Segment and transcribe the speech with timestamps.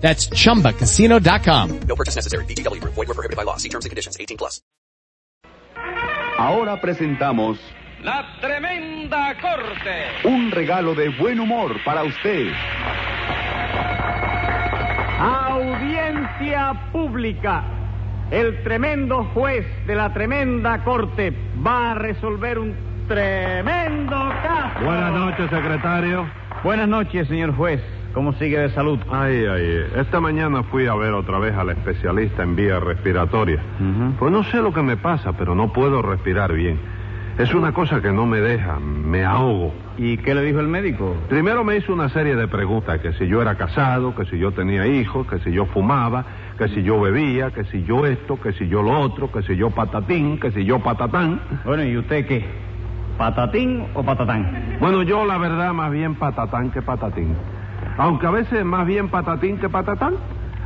[0.00, 1.80] That's chumbacasino.com.
[1.86, 2.44] No purchase necessary.
[2.46, 2.80] BGW.
[2.82, 3.56] Void were prohibited by law.
[3.58, 4.16] See terms and conditions.
[4.18, 4.60] 18 plus.
[6.38, 7.58] Ahora presentamos
[8.02, 10.26] La Tremenda Corte.
[10.26, 12.50] un regalo de buen humor para usted.
[15.18, 17.62] Audiencia pública.
[18.30, 21.32] El tremendo juez de la tremenda corte
[21.66, 24.84] va a resolver un tremendo caso.
[24.84, 26.30] Buenas noches, secretario.
[26.62, 27.82] Buenas noches, señor juez.
[28.12, 28.98] ¿Cómo sigue de salud?
[29.08, 33.60] Ay, ay, esta mañana fui a ver otra vez al especialista en vía respiratoria.
[34.18, 36.78] Pues no sé lo que me pasa, pero no puedo respirar bien.
[37.38, 39.72] Es una cosa que no me deja, me ahogo.
[39.96, 41.14] ¿Y qué le dijo el médico?
[41.28, 44.50] Primero me hizo una serie de preguntas, que si yo era casado, que si yo
[44.52, 46.24] tenía hijos, que si yo fumaba,
[46.58, 49.56] que si yo bebía, que si yo esto, que si yo lo otro, que si
[49.56, 51.40] yo patatín, que si yo patatán.
[51.64, 52.44] Bueno, ¿y usted qué?
[53.16, 54.76] ¿Patatín o patatán?
[54.80, 57.36] Bueno, yo la verdad más bien patatán que patatín.
[58.00, 60.14] Aunque a veces más bien patatín que patatán.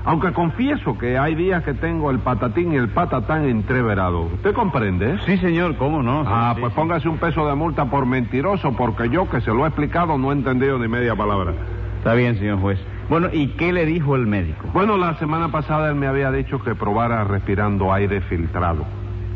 [0.07, 4.31] Aunque confieso que hay días que tengo el patatín y el patatán entreverados.
[4.35, 5.19] ¿Usted comprende?
[5.25, 6.23] Sí, señor, ¿cómo no?
[6.27, 6.77] Ah, Sí, pues sí.
[6.79, 10.31] póngase un peso de multa por mentiroso, porque yo que se lo he explicado no
[10.31, 11.55] he entendido ni media palabra.
[11.99, 12.78] Está bien, señor juez.
[13.09, 14.69] Bueno, ¿y qué le dijo el médico?
[14.75, 18.84] Bueno, la semana pasada él me había dicho que probara respirando aire filtrado.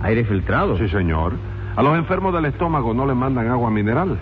[0.03, 0.77] ¿Aire filtrado?
[0.77, 1.33] Sí, señor.
[1.79, 4.19] A los enfermos del estómago no le mandan agua mineral.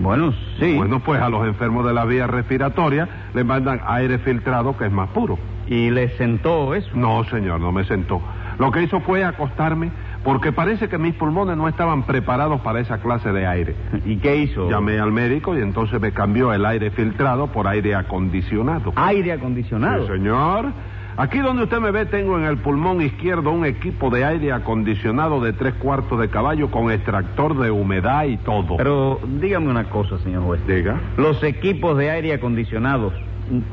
[0.00, 0.74] Bueno, sí.
[0.74, 4.90] Bueno, pues a los enfermos de la vía respiratoria le mandan aire filtrado que es
[4.90, 5.38] más puro.
[5.66, 6.88] ¿Y le sentó eso?
[6.94, 8.22] No, señor, no me sentó.
[8.58, 9.90] Lo que hizo fue acostarme
[10.24, 13.76] porque parece que mis pulmones no estaban preparados para esa clase de aire.
[14.06, 14.70] ¿Y qué hizo?
[14.70, 18.94] Llamé al médico y entonces me cambió el aire filtrado por aire acondicionado.
[18.96, 20.06] ¿Aire acondicionado?
[20.06, 20.72] Sí, señor.
[21.16, 25.40] Aquí donde usted me ve tengo en el pulmón izquierdo un equipo de aire acondicionado
[25.40, 28.76] de tres cuartos de caballo con extractor de humedad y todo.
[28.76, 30.66] Pero dígame una cosa, señor juez.
[30.66, 31.00] Diga.
[31.16, 33.12] Los equipos de aire acondicionados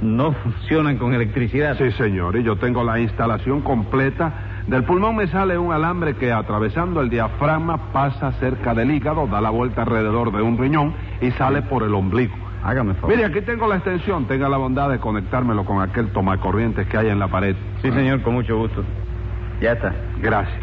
[0.02, 1.78] no funcionan con electricidad.
[1.80, 4.34] Sí, señor, y yo tengo la instalación completa.
[4.68, 9.42] Del pulmón me sale un alambre que atravesando el diafragma pasa cerca del hígado, da
[9.42, 12.51] la vuelta alrededor de un riñón y sale por el ombligo.
[12.64, 13.10] Hágame favor.
[13.16, 17.10] Mire, aquí tengo la extensión, tenga la bondad de conectármelo con aquel tomacorrientes que hay
[17.10, 17.56] en la pared.
[17.82, 18.84] Sí, señor, con mucho gusto.
[19.60, 19.94] Ya está.
[20.22, 20.58] Gracias.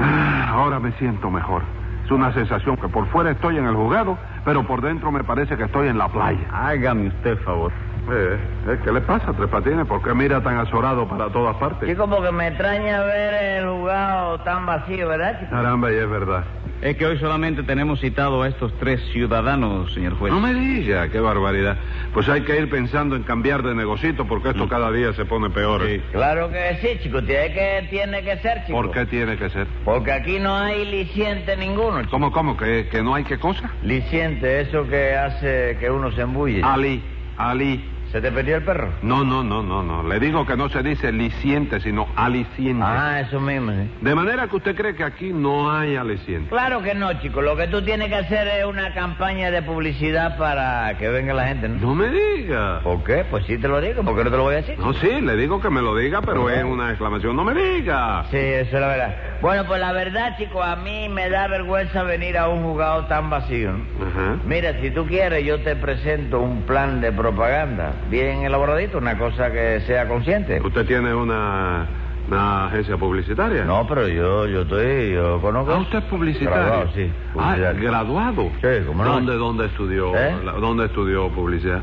[0.00, 1.62] Ah, ahora me siento mejor.
[2.04, 5.56] Es una sensación que por fuera estoy en el juzgado, pero por dentro me parece
[5.56, 6.46] que estoy en la playa.
[6.52, 7.72] Hágame usted favor.
[8.10, 8.38] Eh,
[8.68, 9.86] eh, ¿Qué le pasa, Tres Patines?
[9.86, 11.88] ¿Por qué mira tan azorado para todas partes?
[11.88, 15.50] Chico, porque me extraña ver el jugado tan vacío, ¿verdad, chico?
[15.50, 16.44] Caramba, y es verdad.
[16.82, 20.30] Es que hoy solamente tenemos citado a estos tres ciudadanos, señor juez.
[20.30, 21.78] No me diga, qué barbaridad.
[22.12, 25.48] Pues hay que ir pensando en cambiar de negocito porque esto cada día se pone
[25.48, 25.80] peor.
[25.86, 26.02] Sí.
[26.12, 27.22] Claro que sí, chico.
[27.22, 28.82] Tiene que, tiene que ser, chico.
[28.82, 29.66] ¿Por qué tiene que ser?
[29.82, 32.10] Porque aquí no hay liciente ninguno, chico.
[32.10, 32.54] ¿Cómo, cómo?
[32.54, 33.70] ¿Que, que no hay qué cosa?
[33.82, 36.60] Liciente, eso que hace que uno se embulle.
[36.62, 37.02] Ali,
[37.38, 37.93] Ali.
[38.14, 38.92] ¿Se te perdió el perro?
[39.02, 40.04] No, no, no, no, no.
[40.04, 42.84] Le digo que no se dice liciente, sino aliciente.
[42.86, 43.90] Ah, eso mismo, sí.
[44.02, 46.48] De manera que usted cree que aquí no hay aliciente.
[46.48, 47.42] Claro que no, chico.
[47.42, 51.48] Lo que tú tienes que hacer es una campaña de publicidad para que venga la
[51.48, 51.80] gente, ¿no?
[51.80, 52.78] No me diga.
[52.84, 53.24] ¿Por qué?
[53.28, 54.04] Pues sí te lo digo.
[54.04, 54.78] ¿Por qué no te lo voy a decir?
[54.78, 57.34] No, sí, le digo que me lo diga, pero es una exclamación.
[57.34, 58.26] No me diga.
[58.30, 59.16] Sí, eso es la verdad.
[59.42, 63.28] Bueno, pues la verdad, chico, a mí me da vergüenza venir a un jugado tan
[63.28, 64.06] vacío, ¿no?
[64.06, 64.36] Ajá.
[64.46, 69.50] Mira, si tú quieres, yo te presento un plan de propaganda bien elaboradito, una cosa
[69.50, 70.60] que sea consciente.
[70.64, 71.86] ¿Usted tiene una,
[72.28, 73.64] una agencia publicitaria?
[73.64, 75.72] No, pero yo, yo estoy, yo conozco.
[75.72, 76.54] Ah, usted es publicitario.
[76.64, 77.10] Graduado, sí.
[77.12, 77.90] Ah, publicitario.
[77.90, 78.50] graduado.
[78.60, 79.12] Sí, ¿cómo no?
[79.12, 80.14] ¿Dónde, dónde estudió?
[80.16, 80.34] ¿Eh?
[80.44, 81.80] la- ¿Dónde estudió publicidad?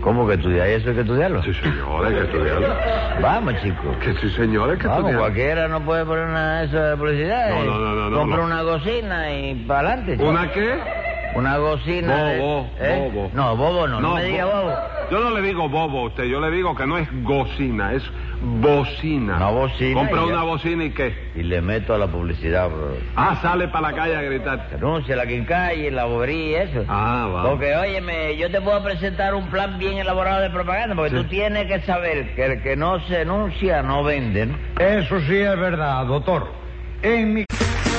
[0.00, 0.68] ¿Cómo que estudiar?
[0.68, 1.42] ¿Eso hay que estudiarlo?
[1.42, 2.68] Sí, señor, hay que estudiarlo.
[3.20, 3.96] Vamos, chico.
[4.00, 5.20] Que sí, señor, hay que Vamos, estudiarlo.
[5.20, 7.50] cualquiera no puede poner una de esas de publicidad.
[7.50, 8.44] No, y no, no, no, no, Compra no.
[8.44, 10.24] una cocina y para adelante.
[10.24, 10.78] ¿Una qué?
[11.38, 12.24] Una gocina.
[12.24, 13.10] de- Bobo, ¿eh?
[13.12, 13.30] bobo.
[13.32, 14.76] No, bobo no, no, me diga bo- bobo.
[15.10, 18.02] Yo no le digo bobo a usted, yo le digo que no es gocina, es
[18.42, 19.36] bocina.
[19.36, 20.26] Una bocina Compra ya.
[20.26, 21.30] una bocina y qué.
[21.34, 22.96] Y le meto a la publicidad, bro.
[23.16, 24.68] Ah, sale para la calle a gritar.
[24.74, 26.84] Anuncia la quincalla, la bobería y eso.
[26.88, 27.42] Ah, va.
[27.50, 31.16] Porque, óyeme, yo te puedo presentar un plan bien elaborado de propaganda, porque Sí.
[31.16, 34.58] tú tienes que saber que el que no se enuncia no vende, ¿no?
[34.78, 36.48] Eso sí es verdad, doctor.
[37.02, 37.44] En mi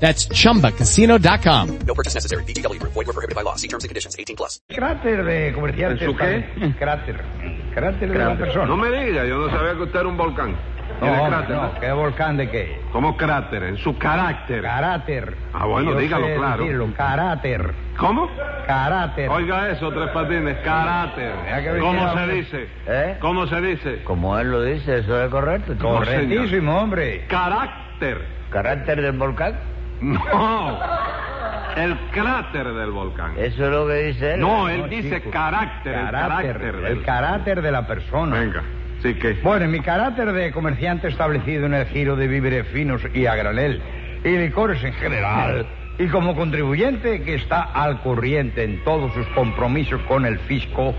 [0.00, 1.78] That's chumbacasino.com.
[1.86, 2.42] No purchase necessary.
[2.44, 2.92] VGW Group.
[2.94, 3.54] Void were prohibited by law.
[3.56, 4.16] See terms and conditions.
[4.18, 4.60] 18 plus.
[4.68, 6.04] cráter de comerciante.
[6.04, 6.74] ¿En su qué?
[6.78, 7.20] Cráter.
[7.74, 8.64] Cráter de la persona.
[8.66, 10.56] No me diga, yo no sabía que usted era un volcán.
[11.00, 11.80] No, cráter, no.
[11.80, 12.80] ¿qué volcán de qué?
[12.92, 13.62] ¿Cómo cráter?
[13.62, 14.60] En su carácter.
[14.62, 15.34] Carácter.
[15.54, 16.62] Ah, bueno, Yo dígalo sé claro.
[16.62, 17.74] decirlo, caráter.
[17.96, 18.28] ¿Cómo?
[18.66, 19.30] Caráter.
[19.30, 21.32] Oiga eso, Tres Patines, carácter.
[21.80, 22.68] ¿Cómo se dice?
[22.86, 23.16] ¿Eh?
[23.20, 24.02] ¿Cómo se dice?
[24.04, 25.74] Como él lo dice, eso es correcto.
[25.78, 27.26] Correctísimo, hombre.
[27.28, 28.26] Carácter.
[28.50, 29.58] ¿Carácter del volcán?
[30.02, 30.78] No.
[31.76, 33.32] El cráter del volcán.
[33.38, 34.40] Eso es lo que dice él.
[34.40, 35.30] No, él dice chico.
[35.30, 36.62] carácter, el carácter.
[36.62, 38.40] el del- carácter de la persona.
[38.40, 38.62] Venga,
[39.02, 39.34] sí que.
[39.42, 43.36] Bueno, en mi carácter de comerciante establecido en el giro de víveres finos y a
[43.36, 43.80] granel
[44.24, 45.64] y licores en general,
[45.98, 50.92] y como contribuyente que está al corriente en todos sus compromisos con el fisco,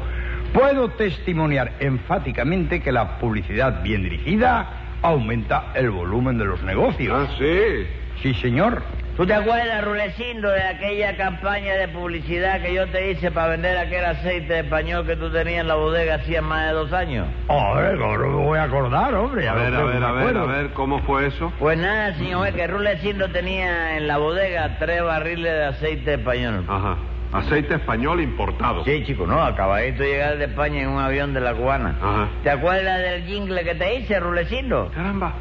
[0.53, 7.27] puedo testimoniar enfáticamente que la publicidad bien dirigida aumenta el volumen de los negocios.
[7.29, 7.87] Ah, sí.
[8.21, 8.83] Sí, señor.
[9.17, 13.77] ¿Tú te acuerdas, Rulecindo, de aquella campaña de publicidad que yo te hice para vender
[13.77, 17.27] aquel aceite español que tú tenías en la bodega hacía más de dos años?
[17.49, 19.47] A ver, ahora me voy a acordar, hombre.
[19.47, 21.51] A ver, a ver, a ver, a ver, ¿cómo fue eso?
[21.59, 26.65] Pues nada, señor juez, que Rulecindo tenía en la bodega tres barriles de aceite español.
[26.67, 26.97] Ajá.
[27.33, 28.83] Aceite español importado.
[28.85, 31.95] Sí, chico, no, acabadito de llegar de España en un avión de la cubana.
[32.01, 32.29] Ajá.
[32.43, 34.89] ¿Te acuerdas del jingle que te hice, Rulecindo?
[34.93, 35.33] Caramba.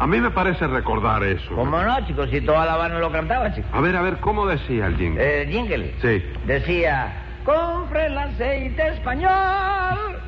[0.00, 1.54] A mí me parece recordar eso.
[1.54, 2.26] ¿Cómo no, chico?
[2.26, 3.68] Si toda La Habana lo cantaba, chico.
[3.70, 5.42] A ver, a ver, ¿cómo decía el jingle?
[5.42, 5.94] El jingle.
[6.00, 6.24] Sí.
[6.46, 7.12] Decía,
[7.44, 10.18] compre el aceite español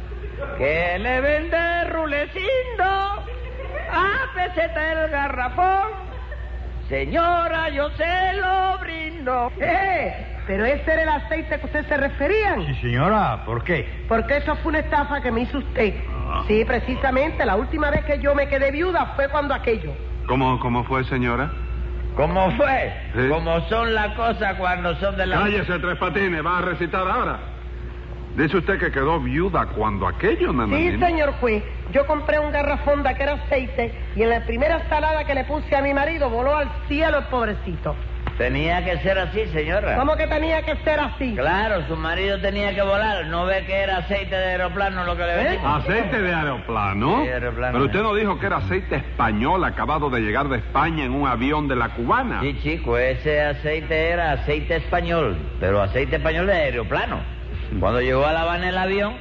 [0.58, 5.90] que le vende Rulecindo a peseta el garrafón.
[6.90, 9.52] Señora, yo se lo brindo.
[9.58, 10.31] ¡Eh!
[10.46, 12.66] Pero ese era el aceite que usted se referían.
[12.66, 14.04] Sí, señora, ¿por qué?
[14.08, 15.94] Porque eso fue una estafa que me hizo usted.
[16.48, 17.44] Sí, precisamente.
[17.44, 19.92] La última vez que yo me quedé viuda fue cuando aquello.
[20.26, 21.50] ¿Cómo, cómo fue, señora?
[22.16, 22.92] ¿Cómo fue?
[23.14, 23.28] Sí.
[23.28, 25.38] Como son las cosas cuando son de la...
[25.38, 27.38] Cállese, Tres Patines, va a recitar ahora.
[28.36, 31.06] Dice usted que quedó viuda cuando aquello, Sí, nananina.
[31.06, 31.62] señor juez.
[31.92, 35.44] Yo compré un garrafón de que era aceite y en la primera salada que le
[35.44, 37.94] puse a mi marido voló al cielo el pobrecito.
[38.38, 39.96] Tenía que ser así, señora.
[39.96, 41.34] ¿Cómo que tenía que ser así?
[41.34, 43.26] Claro, su marido tenía que volar.
[43.26, 45.84] ¿No ve que era aceite de aeroplano lo que le vendimos?
[45.84, 47.22] Aceite de aeroplano.
[47.22, 47.72] Sí, aeroplano.
[47.72, 51.28] Pero usted no dijo que era aceite español acabado de llegar de España en un
[51.28, 52.40] avión de la cubana.
[52.40, 57.20] Sí, chico, ese aceite era aceite español, pero aceite español de aeroplano.
[57.78, 59.14] Cuando llegó a La Habana el avión,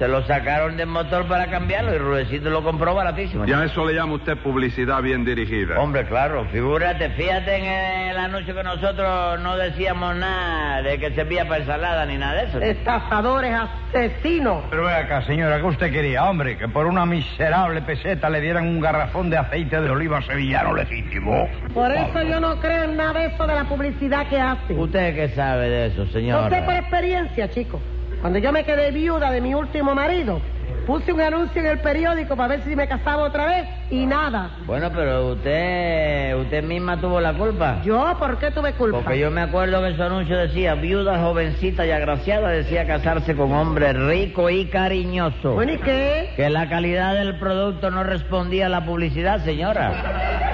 [0.00, 3.44] se lo sacaron del motor para cambiarlo y Rudecito lo compró baratísimo.
[3.44, 5.78] Ya eso le llama usted publicidad bien dirigida.
[5.78, 7.64] Hombre, claro, figúrate, fíjate en
[8.08, 12.48] el anuncio que nosotros no decíamos nada de que servía para ensalada ni nada de
[12.48, 12.60] eso.
[12.62, 14.64] Estafadores, asesinos.
[14.70, 16.24] Pero ve acá, señora, ¿qué usted quería?
[16.24, 20.72] Hombre, que por una miserable peseta le dieran un garrafón de aceite de oliva sevillano
[20.76, 21.46] legítimo.
[21.74, 24.78] Por eso yo no creo en nada de eso de la publicidad que hacen.
[24.78, 26.48] ¿Usted qué sabe de eso, No señora?
[26.48, 27.82] sé por experiencia, chicos.
[28.20, 30.42] Cuando yo me quedé viuda de mi último marido,
[30.86, 34.50] puse un anuncio en el periódico para ver si me casaba otra vez y nada.
[34.66, 37.80] Bueno, pero usted, usted misma tuvo la culpa.
[37.82, 38.98] ¿Yo por qué tuve culpa?
[38.98, 43.52] Porque yo me acuerdo que su anuncio decía, viuda, jovencita y agraciada, decía casarse con
[43.52, 45.54] hombre rico y cariñoso.
[45.54, 46.34] Bueno, ¿y qué?
[46.36, 50.49] Que la calidad del producto no respondía a la publicidad, señora.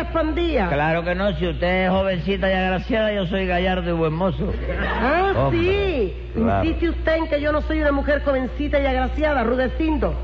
[0.00, 0.68] Respondía.
[0.68, 4.52] Claro que no, si usted es jovencita y agraciada, yo soy gallardo y buen mozo.
[5.00, 6.16] Ah, Hombre, sí.
[6.34, 6.64] claro.
[6.64, 10.14] Insiste usted en que yo no soy una mujer jovencita y agraciada, Rudecindo.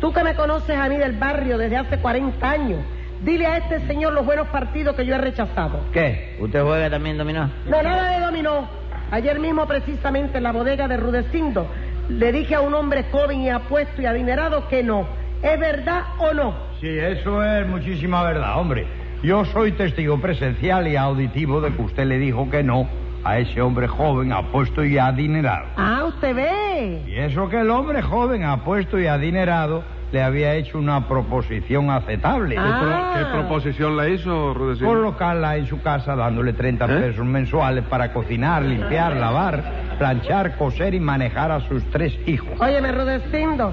[0.00, 2.80] Tú que me conoces a mí del barrio desde hace 40 años,
[3.22, 5.80] dile a este señor los buenos partidos que yo he rechazado.
[5.92, 6.36] ¿Qué?
[6.38, 7.50] ¿Usted juega también dominó?
[7.66, 8.68] No, nada de dominó.
[9.10, 11.66] Ayer mismo, precisamente, en la bodega de Rudecindo,
[12.10, 15.06] le dije a un hombre joven y apuesto y adinerado que no.
[15.42, 16.54] ¿Es verdad o no?
[16.80, 18.86] Sí, eso es muchísima verdad, hombre.
[19.22, 22.88] Yo soy testigo presencial y auditivo de que usted le dijo que no
[23.24, 25.66] a ese hombre joven, apuesto y adinerado.
[25.76, 27.02] Ah, usted ve.
[27.06, 32.56] Y eso que el hombre joven, apuesto y adinerado le había hecho una proposición aceptable.
[32.58, 33.12] Ah.
[33.14, 34.92] ¿Qué, pro- qué proposición le hizo, Rudecindo?
[34.92, 36.88] Colocarla en su casa dándole 30 ¿Eh?
[36.88, 39.62] pesos mensuales para cocinar, limpiar, lavar,
[39.98, 42.60] planchar, coser y manejar a sus tres hijos.
[42.60, 43.72] Óyeme, Rudecindo,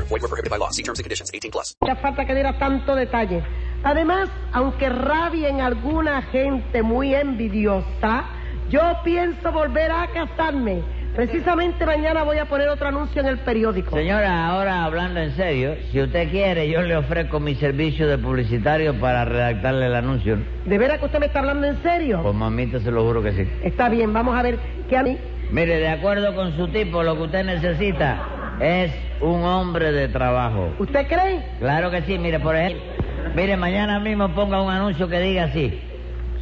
[0.01, 0.09] Group.
[0.09, 0.69] Void were prohibited by law.
[0.69, 1.31] See terms and conditions.
[1.33, 1.75] 18 plus.
[1.81, 3.43] hacía falta que diera tanto detalle.
[3.83, 8.25] Además, aunque rabien alguna gente muy envidiosa,
[8.69, 10.83] yo pienso volver a casarme.
[11.15, 13.93] Precisamente mañana voy a poner otro anuncio en el periódico.
[13.97, 18.97] Señora, ahora hablando en serio, si usted quiere, yo le ofrezco mi servicio de publicitario
[18.97, 20.37] para redactarle el anuncio.
[20.65, 22.21] ¿De veras que usted me está hablando en serio?
[22.23, 23.49] Pues mamita, se lo juro que sí.
[23.61, 25.17] Está bien, vamos a ver qué a mí.
[25.51, 28.19] Mire, de acuerdo con su tipo, lo que usted necesita
[28.61, 30.73] es un hombre de trabajo.
[30.79, 31.45] ¿Usted cree?
[31.59, 32.81] Claro que sí, mire, por ejemplo,
[33.35, 35.79] mire, mañana mismo ponga un anuncio que diga así.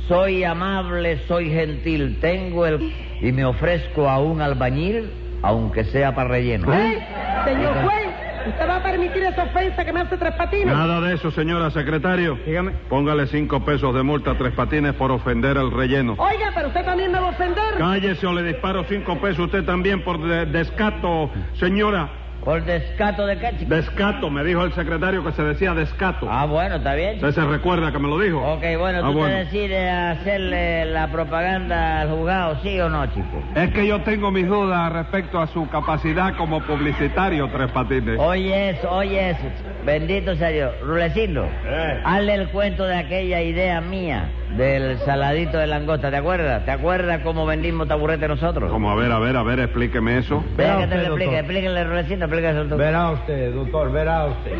[0.07, 2.91] Soy amable, soy gentil, tengo el...
[3.21, 5.11] y me ofrezco a un albañil,
[5.43, 6.73] aunque sea para relleno.
[6.73, 6.99] ¿Eh?
[7.45, 8.07] Señor juez,
[8.47, 10.65] ¿usted va a permitir esa ofensa que me hace tres patines?
[10.75, 12.39] Nada de eso, señora secretario.
[12.45, 12.71] Dígame.
[12.89, 16.15] Póngale cinco pesos de multa a Tres Patines por ofender el relleno.
[16.17, 17.75] Oiga, pero usted también me va a ofender.
[17.77, 22.09] Cállese o le disparo cinco pesos usted también por de- descato, señora.
[22.43, 23.75] ¿Por descato de qué, chico?
[23.75, 26.27] Descato, me dijo el secretario que se decía descato.
[26.31, 27.15] Ah, bueno, está bien.
[27.15, 28.39] ¿Usted se recuerda que me lo dijo?
[28.53, 29.27] Ok, bueno, Ah, ¿tú bueno.
[29.27, 33.43] te decides hacerle la propaganda al juzgado, sí o no, chico?
[33.55, 38.17] Es que yo tengo mis dudas respecto a su capacidad como publicitario, Tres Patines.
[38.17, 39.43] Oye eso, oye eso.
[39.85, 40.71] Bendito sea Dios.
[40.81, 42.01] Rulecindo, Eh.
[42.05, 46.65] hazle el cuento de aquella idea mía del saladito de langosta, ¿te acuerdas?
[46.65, 48.71] ¿Te acuerdas cómo vendimos taburete nosotros?
[48.71, 50.43] Como, a ver, a ver, a ver, explíqueme eso.
[50.57, 51.39] Vea Verá que te usted, lo explique, doctor.
[51.39, 52.77] explíquenle, Rulecindo, explíquese tú.
[52.77, 54.51] Verá usted, doctor, verá usted.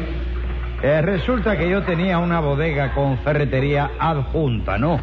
[0.81, 5.00] Eh, resulta que yo tenía una bodega con ferretería adjunta, ¿no?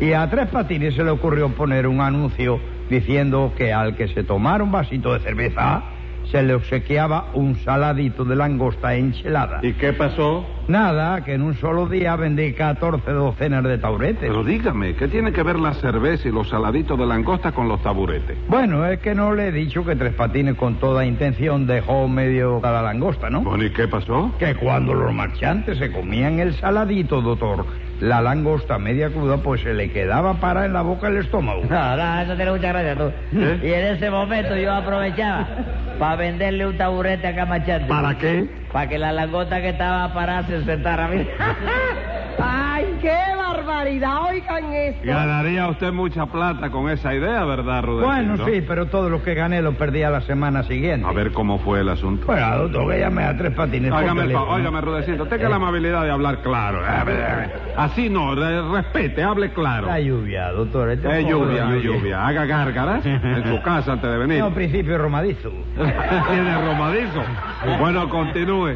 [0.00, 2.60] Y a Tres Patines se le ocurrió poner un anuncio
[2.90, 5.82] diciendo que al que se tomara un vasito de cerveza
[6.30, 9.60] se le obsequiaba un saladito de langosta enchilada.
[9.62, 10.44] ¿Y qué pasó?
[10.68, 14.20] Nada, que en un solo día vendí 14 docenas de tauretes.
[14.20, 17.82] Pero dígame, ¿qué tiene que ver la cerveza y los saladitos de langosta con los
[17.82, 18.36] taburetes?
[18.48, 22.64] Bueno, es que no le he dicho que Tres Patines con toda intención dejó medio
[22.64, 23.42] a la langosta, ¿no?
[23.42, 24.32] Bueno, ¿y qué pasó?
[24.38, 27.66] Que cuando los marchantes se comían el saladito, doctor,
[28.00, 31.62] la langosta media cruda, pues se le quedaba para en la boca el estómago.
[31.74, 33.10] No, no, eso tiene mucha gracia tú.
[33.36, 33.60] ¿Eh?
[33.62, 35.46] Y en ese momento yo aprovechaba
[35.98, 37.88] para venderle un taburete a Camachante.
[37.88, 38.63] ¿Para qué?
[38.74, 41.06] Para que la langota que estaba parada se sentara.
[41.06, 41.30] mira.
[42.40, 44.22] ¡Ay, qué barbaridad!
[44.30, 45.00] Oigan esto.
[45.06, 48.06] Ganaría usted mucha plata con esa idea, ¿verdad, Rudecindo?
[48.34, 51.06] Bueno, sí, pero todo lo que gané lo perdí a la semana siguiente.
[51.08, 52.26] A ver cómo fue el asunto.
[52.26, 55.50] Bueno, doctor, que llamé a Tres Patines Óigame, pa- óigame, Rudecindo, tenga Eh.
[55.50, 56.84] la amabilidad de hablar claro.
[56.84, 57.52] A ver, a ver.
[57.76, 59.86] Así no, re- respete, hable claro.
[59.86, 60.90] La lluvia, doctor.
[60.90, 62.26] este Es lluvia, es lluvia.
[62.26, 64.38] Haga gárgaras en su casa antes de venir.
[64.40, 65.50] No, principio romadizo.
[65.76, 67.22] Tiene romadizo.
[67.78, 68.74] Bueno, continúe.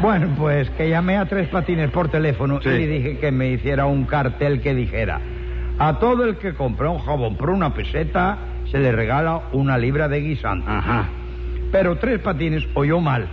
[0.00, 2.68] Bueno, pues que llamé a Tres Patines por teléfono Sí.
[2.68, 5.20] y le dije que me hiciera un cartel que dijera
[5.78, 8.38] a todo el que compre un jabón por una peseta
[8.70, 10.68] se le regala una libra de guisante.
[10.68, 11.04] Ajá.
[11.72, 13.26] Pero Tres Patines oyó mal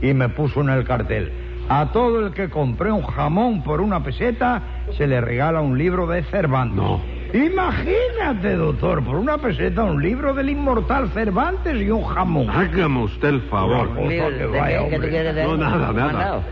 [0.00, 1.30] y me puso en el cartel.
[1.68, 4.62] A todo el que compre un jamón por una peseta
[4.96, 6.76] se le regala un libro de Cervantes.
[6.76, 7.00] No.
[7.32, 12.48] Imagínate, doctor, por una peseta un libro del inmortal Cervantes y un jamón.
[12.48, 13.88] Hágame usted el favor.
[13.88, 14.08] Una cosa
[14.38, 14.84] que ¿De vaya, qué?
[14.84, 15.10] ¿Qué tú hombre.
[15.10, 15.56] quieres de No, eso?
[15.58, 15.92] nada, nada.
[16.12, 16.42] Mandado.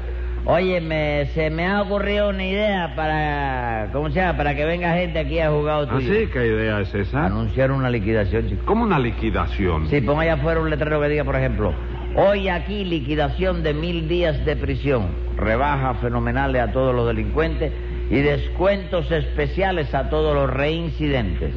[0.44, 4.36] Oye, me, se me ha ocurrido una idea para, ¿cómo se llama?
[4.36, 5.96] Para que venga gente aquí a jugar tuyo.
[6.12, 6.26] ¿Así?
[6.32, 7.26] ¿Qué idea es esa?
[7.26, 8.62] Anunciar una liquidación, chico.
[8.64, 9.88] ¿Cómo una liquidación?
[9.88, 11.72] Sí, ponga allá afuera un letrero que diga, por ejemplo,
[12.14, 17.72] hoy aquí liquidación de mil días de prisión, rebajas fenomenales a todos los delincuentes
[18.10, 21.52] y descuentos especiales a todos los reincidentes.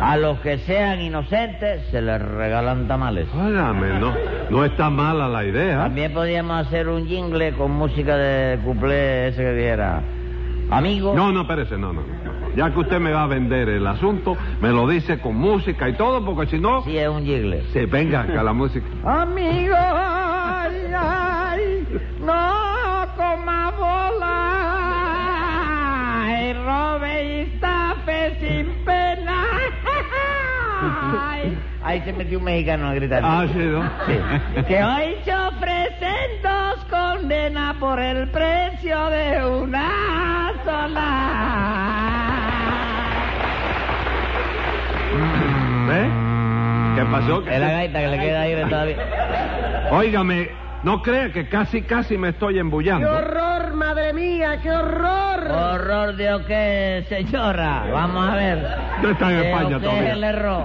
[0.00, 3.28] A los que sean inocentes se les regalan tamales.
[3.34, 4.12] Óigame, no,
[4.50, 5.78] no está mala la idea.
[5.78, 10.02] También podríamos hacer un jingle con música de cuplé ese que dijera,
[10.70, 11.14] amigo.
[11.14, 12.02] No, no, espérese, no, no.
[12.56, 15.94] Ya que usted me va a vender el asunto, me lo dice con música y
[15.94, 16.82] todo, porque si no...
[16.82, 17.62] Sí, es un jingle.
[17.72, 18.86] Sí, venga acá la música.
[19.04, 21.86] Amigo, ay, ay,
[22.20, 22.79] no
[31.82, 33.22] Ahí se metió un mexicano a gritar.
[33.24, 33.82] Ah, sí, ¿no?
[34.06, 34.62] Sí.
[34.68, 41.26] Que hoy se ofrecen dos condenas por el precio de una sola.
[45.92, 46.10] ¿Eh?
[46.96, 47.42] ¿Qué pasó?
[47.48, 48.96] Es la gaita que le queda aire todavía.
[49.90, 50.50] Óigame,
[50.82, 53.10] no crea que casi, casi me estoy ¡Qué embullando.
[53.10, 54.58] horror, madre mía!
[54.62, 55.50] ¡Qué horror!
[55.50, 57.84] ¿Horror de o qué, señora?
[57.92, 58.58] Vamos a ver.
[58.96, 60.08] Usted está en ¿De España qué todavía.
[60.08, 60.64] es el error?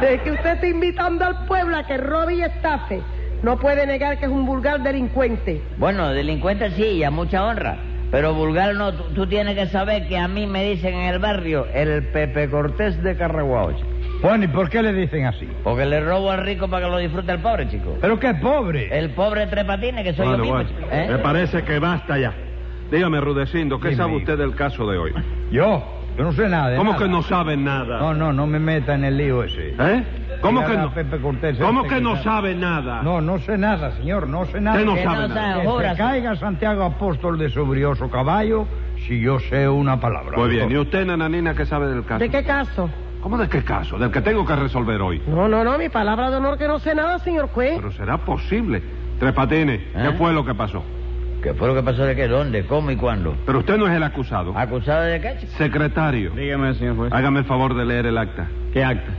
[0.00, 3.00] De que usted está invitando al pueblo a que robe y estafe.
[3.42, 5.62] No puede negar que es un vulgar delincuente.
[5.78, 7.78] Bueno, delincuente sí, y a mucha honra.
[8.10, 11.18] Pero vulgar no, tú, tú tienes que saber que a mí me dicen en el
[11.20, 13.72] barrio el Pepe Cortés de Carraguao.
[13.72, 13.88] chico.
[14.22, 15.48] Bueno, ¿y por qué le dicen así?
[15.62, 17.96] Porque le robo al rico para que lo disfrute el pobre, chico.
[18.00, 18.88] Pero qué pobre.
[18.98, 20.88] El pobre tres patines, que soy Bueno, yo mismo, bueno, chico.
[20.92, 21.08] ¿eh?
[21.08, 22.34] me parece que basta ya.
[22.90, 25.12] Dígame, Rudecindo, ¿qué Dime, sabe usted del caso de hoy?
[25.52, 25.82] Yo,
[26.20, 27.02] yo no sé nada de ¿Cómo nada.
[27.02, 27.98] que no sabe nada?
[27.98, 29.70] No, no, no me meta en el lío ese.
[29.78, 30.04] ¿Eh?
[30.42, 30.92] ¿Cómo que no?
[30.92, 32.54] Pepe Cortés ¿Cómo este que no sabe?
[32.54, 33.00] nada?
[33.02, 34.76] No, no sé nada, señor, no sé nada.
[34.76, 35.64] Usted no Que sabe no nada.
[35.64, 38.66] sabe, Que se caiga Santiago Apóstol de su brioso caballo
[39.06, 40.36] si yo sé una palabra.
[40.36, 42.18] Muy bien, ¿y usted, nananina, qué sabe del caso?
[42.18, 42.90] ¿De qué caso?
[43.22, 43.96] ¿Cómo de qué caso?
[43.96, 45.22] Del que tengo que resolver hoy.
[45.26, 47.76] No, no, no, mi palabra de honor que no sé nada, señor juez.
[47.76, 48.82] Pero será posible.
[49.18, 50.12] Tres Patines, ¿qué ¿Eh?
[50.18, 50.82] fue lo que pasó?
[51.42, 52.28] ¿Qué fue lo que pasó de qué?
[52.28, 52.64] ¿Dónde?
[52.66, 53.34] ¿Cómo y cuándo?
[53.46, 54.56] Pero usted no es el acusado.
[54.56, 55.52] ¿Acusado de qué, chico?
[55.56, 57.12] Secretario, Dígame, señor juez.
[57.12, 58.48] hágame el favor de leer el acta.
[58.72, 59.12] ¿Qué acta?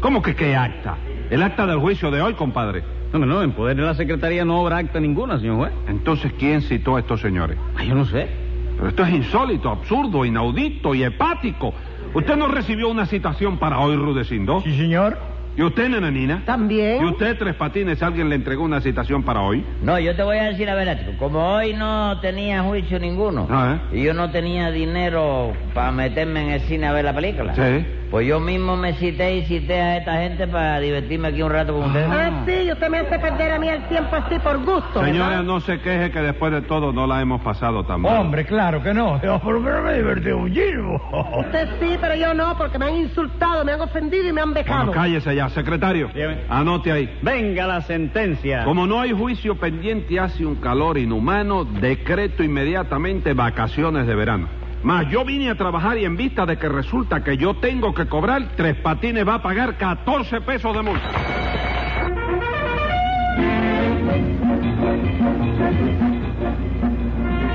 [0.00, 0.96] ¿Cómo que qué acta?
[1.30, 2.82] El acta del juicio de hoy, compadre.
[3.12, 5.72] No, no, en poder de la secretaría no habrá acta ninguna, señor juez.
[5.88, 7.56] Entonces, ¿quién citó a estos señores?
[7.76, 8.28] Ay, yo no sé.
[8.76, 11.72] Pero esto es insólito, absurdo, inaudito y hepático.
[12.14, 14.60] ¿Usted no recibió una citación para hoy, Rudecindo?
[14.62, 15.18] Sí, señor.
[15.58, 16.44] ¿Y usted, nananina?
[16.44, 17.02] También.
[17.02, 19.64] ¿Y usted, Tres Patines, alguien le entregó una citación para hoy?
[19.82, 21.14] No, yo te voy a decir la verdad, chico.
[21.18, 26.50] Como hoy no tenía juicio ninguno Ah, y yo no tenía dinero para meterme en
[26.52, 27.84] el cine a ver la película, Sí.
[28.10, 31.74] Pues yo mismo me cité y cité a esta gente para divertirme aquí un rato
[31.74, 32.08] con ustedes.
[32.10, 35.04] Ah, sí, usted me hace perder a mí el tiempo así por gusto.
[35.04, 35.44] Señora, ¿verdad?
[35.44, 38.18] no se queje que después de todo no la hemos pasado tan mal.
[38.18, 39.20] Hombre, claro que no.
[39.22, 41.00] Yo por lo menos me divertí muchísimo.
[41.38, 44.54] Usted sí, pero yo no, porque me han insultado, me han ofendido y me han
[44.54, 44.86] becado.
[44.86, 46.08] Bueno, cállese ya, secretario.
[46.14, 46.38] Dígame.
[46.48, 47.18] Anote ahí.
[47.22, 48.64] Venga la sentencia.
[48.64, 54.48] Como no hay juicio pendiente y hace un calor inhumano, decreto inmediatamente vacaciones de verano.
[54.82, 58.06] Mas yo vine a trabajar y en vista de que resulta que yo tengo que
[58.06, 61.10] cobrar, Tres Patines va a pagar 14 pesos de multa.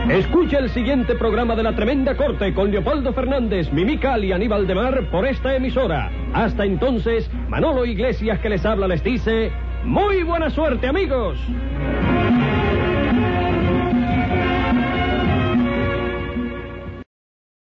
[0.10, 4.76] Escucha el siguiente programa de La Tremenda Corte con Leopoldo Fernández, Mimical y Aníbal de
[4.76, 6.12] Mar por esta emisora.
[6.34, 9.52] Hasta entonces, Manolo Iglesias que les habla les dice,
[9.86, 11.40] muy buena suerte amigos.